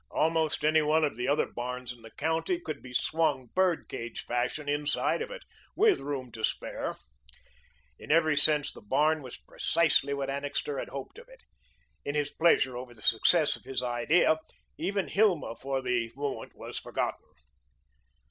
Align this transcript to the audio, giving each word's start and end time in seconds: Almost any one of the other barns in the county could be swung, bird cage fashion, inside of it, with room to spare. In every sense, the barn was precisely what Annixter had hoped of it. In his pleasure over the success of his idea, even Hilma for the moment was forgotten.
Almost 0.09 0.65
any 0.65 0.81
one 0.81 1.03
of 1.03 1.15
the 1.15 1.27
other 1.27 1.45
barns 1.45 1.93
in 1.93 2.01
the 2.01 2.09
county 2.09 2.59
could 2.59 2.81
be 2.81 2.91
swung, 2.91 3.51
bird 3.53 3.87
cage 3.87 4.21
fashion, 4.21 4.67
inside 4.67 5.21
of 5.21 5.29
it, 5.29 5.43
with 5.75 5.99
room 5.99 6.31
to 6.31 6.43
spare. 6.43 6.95
In 7.99 8.11
every 8.11 8.35
sense, 8.35 8.71
the 8.71 8.81
barn 8.81 9.21
was 9.21 9.37
precisely 9.37 10.15
what 10.15 10.27
Annixter 10.27 10.79
had 10.79 10.89
hoped 10.89 11.19
of 11.19 11.27
it. 11.29 11.41
In 12.03 12.15
his 12.15 12.31
pleasure 12.31 12.75
over 12.75 12.95
the 12.95 13.01
success 13.03 13.55
of 13.55 13.63
his 13.63 13.83
idea, 13.83 14.39
even 14.75 15.07
Hilma 15.07 15.55
for 15.55 15.83
the 15.83 16.11
moment 16.15 16.53
was 16.55 16.79
forgotten. 16.79 17.27